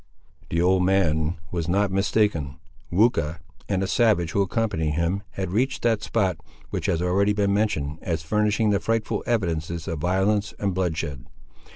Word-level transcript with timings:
The 0.49 0.59
old 0.63 0.83
man 0.83 1.35
was 1.51 1.67
not 1.67 1.91
mistaken. 1.91 2.55
Weucha, 2.91 3.37
and 3.69 3.83
a 3.83 3.87
savage 3.87 4.31
who 4.31 4.41
accompanied 4.41 4.93
him, 4.95 5.21
had 5.33 5.51
reached 5.51 5.83
that 5.83 6.01
spot, 6.01 6.37
which 6.71 6.87
has 6.87 7.03
already 7.03 7.33
been 7.33 7.53
mentioned 7.53 7.99
as 8.01 8.23
furnishing 8.23 8.71
the 8.71 8.79
frightful 8.79 9.23
evidences 9.27 9.87
of 9.87 9.99
violence 9.99 10.55
and 10.57 10.73
bloodshed. 10.73 11.27